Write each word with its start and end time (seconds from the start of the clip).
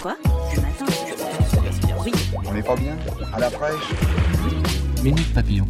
Quoi 0.00 0.16
Le 0.54 0.62
matin 0.62 0.86
Oui. 2.04 2.12
On 2.46 2.54
n'est 2.54 2.62
pas 2.62 2.74
bien 2.74 2.96
À 3.34 3.38
la 3.38 3.50
fraîche 3.50 3.90
Minute 5.02 5.34
Papillon. 5.34 5.68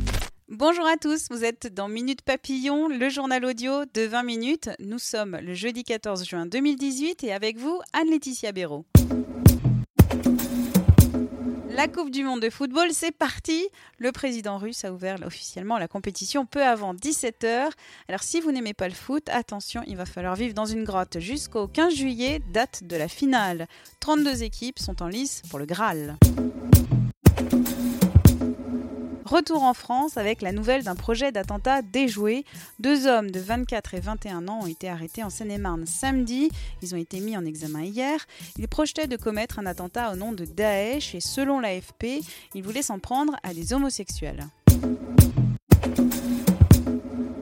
Bonjour 0.49 0.87
à 0.87 0.97
tous, 0.97 1.27
vous 1.31 1.45
êtes 1.45 1.73
dans 1.75 1.89
Minute 1.89 2.23
Papillon, 2.23 2.87
le 2.87 3.09
journal 3.09 3.45
audio 3.45 3.85
de 3.93 4.03
20 4.03 4.23
minutes. 4.23 4.71
Nous 4.79 5.01
sommes 5.01 5.37
le 5.43 5.55
jeudi 5.55 5.83
14 5.83 6.25
juin 6.25 6.47
2018 6.47 7.25
et 7.25 7.33
avec 7.33 7.59
vous, 7.59 7.81
Anne-Laetitia 7.93 8.53
Béraud. 8.53 8.85
La 11.81 11.89
Coupe 11.89 12.11
du 12.11 12.25
Monde 12.25 12.43
de 12.43 12.51
football, 12.51 12.89
c'est 12.93 13.11
parti 13.11 13.67
Le 13.97 14.13
président 14.13 14.59
russe 14.59 14.85
a 14.85 14.93
ouvert 14.93 15.17
officiellement 15.25 15.79
la 15.79 15.89
compétition 15.89 16.45
peu 16.45 16.63
avant 16.63 16.93
17h. 16.93 17.71
Alors 18.07 18.23
si 18.23 18.43
vous 18.43 18.53
n'aimez 18.53 18.75
pas 18.75 18.87
le 18.87 18.93
foot, 18.93 19.31
attention, 19.31 19.81
il 19.87 19.97
va 19.97 20.05
falloir 20.05 20.37
vivre 20.37 20.53
dans 20.53 20.67
une 20.67 20.85
grotte 20.85 21.21
jusqu'au 21.21 21.69
15 21.69 21.95
juillet, 21.95 22.43
date 22.53 22.85
de 22.85 22.97
la 22.97 23.09
finale. 23.09 23.67
32 24.01 24.43
équipes 24.43 24.79
sont 24.79 25.03
en 25.03 25.09
lice 25.09 25.41
pour 25.49 25.59
le 25.59 25.65
Graal. 25.65 26.19
Retour 29.31 29.63
en 29.63 29.75
France 29.75 30.17
avec 30.17 30.43
la 30.43 30.51
nouvelle 30.51 30.83
d'un 30.83 30.97
projet 30.97 31.31
d'attentat 31.31 31.83
déjoué. 31.83 32.45
Deux 32.81 33.07
hommes 33.07 33.31
de 33.31 33.39
24 33.39 33.95
et 33.95 34.01
21 34.01 34.49
ans 34.49 34.59
ont 34.63 34.67
été 34.67 34.89
arrêtés 34.89 35.23
en 35.23 35.31
Seine-et-Marne 35.31 35.87
samedi. 35.87 36.51
Ils 36.83 36.97
ont 36.97 36.99
été 36.99 37.21
mis 37.21 37.37
en 37.37 37.45
examen 37.45 37.83
hier. 37.83 38.27
Ils 38.59 38.67
projetaient 38.67 39.07
de 39.07 39.17
commettre 39.17 39.61
un 39.61 39.67
attentat 39.67 40.11
au 40.13 40.17
nom 40.17 40.33
de 40.33 40.45
Daesh 40.45 41.15
et 41.15 41.21
selon 41.21 41.61
l'AFP, 41.61 42.25
ils 42.57 42.63
voulaient 42.65 42.83
s'en 42.83 42.99
prendre 42.99 43.37
à 43.45 43.55
des 43.55 43.73
homosexuels. 43.73 44.49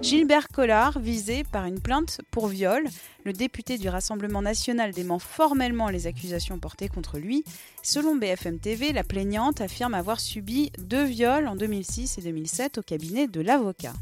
Gilbert 0.08 0.48
Collard, 0.48 0.98
visé 0.98 1.44
par 1.44 1.66
une 1.66 1.80
plainte 1.80 2.22
pour 2.30 2.46
viol. 2.46 2.82
Le 3.24 3.34
député 3.34 3.76
du 3.76 3.90
Rassemblement 3.90 4.40
national 4.40 4.92
dément 4.92 5.18
formellement 5.18 5.90
les 5.90 6.06
accusations 6.06 6.58
portées 6.58 6.88
contre 6.88 7.18
lui. 7.18 7.44
Selon 7.82 8.16
BFM 8.16 8.58
TV, 8.58 8.94
la 8.94 9.04
plaignante 9.04 9.60
affirme 9.60 9.92
avoir 9.92 10.18
subi 10.18 10.72
deux 10.78 11.04
viols 11.04 11.46
en 11.46 11.56
2006 11.56 12.16
et 12.16 12.22
2007 12.22 12.78
au 12.78 12.82
cabinet 12.82 13.26
de 13.26 13.42
l'avocat. 13.42 13.92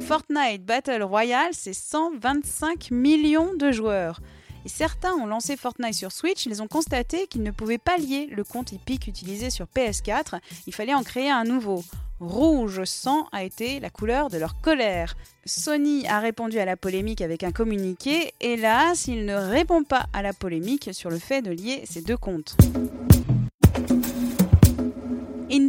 Fortnite 0.00 0.66
Battle 0.66 1.02
Royale, 1.02 1.52
c'est 1.52 1.72
125 1.72 2.90
millions 2.90 3.54
de 3.54 3.72
joueurs. 3.72 4.20
Et 4.66 4.68
certains 4.68 5.14
ont 5.14 5.26
lancé 5.26 5.56
Fortnite 5.56 5.94
sur 5.94 6.12
Switch, 6.12 6.44
ils 6.44 6.60
ont 6.60 6.68
constaté 6.68 7.28
qu'ils 7.28 7.44
ne 7.44 7.50
pouvaient 7.50 7.78
pas 7.78 7.96
lier 7.96 8.26
le 8.26 8.44
compte 8.44 8.74
Epic 8.74 9.06
utilisé 9.06 9.48
sur 9.48 9.64
PS4, 9.74 10.38
il 10.66 10.74
fallait 10.74 10.92
en 10.92 11.02
créer 11.02 11.30
un 11.30 11.44
nouveau. 11.44 11.82
Rouge 12.20 12.84
sang 12.84 13.28
a 13.30 13.44
été 13.44 13.78
la 13.78 13.90
couleur 13.90 14.30
de 14.30 14.38
leur 14.38 14.58
colère. 14.60 15.16
Sony 15.44 16.06
a 16.08 16.18
répondu 16.18 16.58
à 16.58 16.64
la 16.64 16.76
polémique 16.76 17.20
avec 17.20 17.44
un 17.44 17.52
communiqué. 17.52 18.32
Hélas, 18.40 19.06
il 19.06 19.26
ne 19.26 19.34
répond 19.34 19.84
pas 19.84 20.06
à 20.14 20.22
la 20.22 20.32
polémique 20.32 20.90
sur 20.92 21.10
le 21.10 21.18
fait 21.18 21.42
de 21.42 21.50
lier 21.50 21.82
ces 21.84 22.00
deux 22.00 22.16
comptes. 22.16 22.56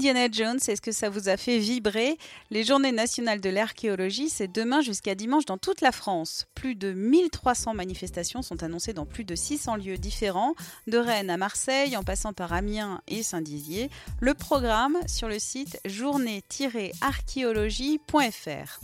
Indiana 0.07 0.29
Jones, 0.31 0.59
est-ce 0.69 0.79
que 0.79 0.93
ça 0.93 1.09
vous 1.09 1.27
a 1.27 1.35
fait 1.35 1.57
vibrer? 1.57 2.17
Les 2.49 2.63
journées 2.63 2.93
nationales 2.93 3.41
de 3.41 3.49
l'archéologie, 3.49 4.29
c'est 4.29 4.47
demain 4.47 4.79
jusqu'à 4.79 5.15
dimanche 5.15 5.43
dans 5.43 5.57
toute 5.57 5.81
la 5.81 5.91
France. 5.91 6.47
Plus 6.55 6.75
de 6.75 6.93
1300 6.93 7.73
manifestations 7.73 8.41
sont 8.41 8.63
annoncées 8.63 8.93
dans 8.93 9.05
plus 9.05 9.25
de 9.25 9.35
600 9.35 9.75
lieux 9.75 9.97
différents, 9.97 10.55
de 10.87 10.97
Rennes 10.97 11.29
à 11.29 11.35
Marseille, 11.35 11.97
en 11.97 12.03
passant 12.03 12.31
par 12.31 12.53
Amiens 12.53 13.01
et 13.09 13.21
Saint-Dizier. 13.21 13.89
Le 14.21 14.33
programme 14.33 14.95
sur 15.07 15.27
le 15.27 15.39
site 15.39 15.81
journée-archéologie.fr. 15.83 18.79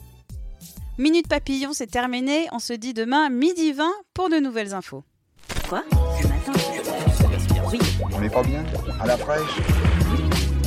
Minute 0.97 1.29
Papillon, 1.29 1.71
c'est 1.71 1.87
terminé. 1.87 2.49
On 2.51 2.59
se 2.59 2.73
dit 2.73 2.93
demain 2.93 3.29
midi 3.29 3.71
20 3.71 3.89
pour 4.13 4.29
de 4.29 4.39
nouvelles 4.39 4.73
infos. 4.73 5.05
Quoi? 5.69 5.85
Le 6.21 6.27
matin? 6.27 6.51
Oui. 7.71 7.79
On 8.11 8.19
n'est 8.19 8.29
pas 8.29 8.43
bien? 8.43 8.65
À 8.99 9.07
la 9.07 9.17
fraîche 9.17 9.61